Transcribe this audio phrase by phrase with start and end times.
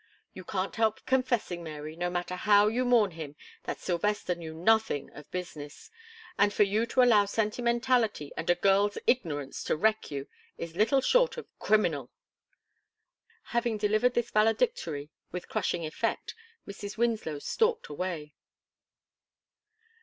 [0.33, 5.11] You can't help confessing, Mary, no matter how you mourn him, that Sylvester knew nothing
[5.11, 5.91] of business,
[6.39, 10.27] and for you to allow sentimentality and a girl's ignorance to wreck you,
[10.57, 12.09] is little short of criminal."
[13.49, 16.33] Having delivered this valedictory with crushing effect,
[16.67, 16.97] Mrs.
[16.97, 18.33] Winslow stalked away.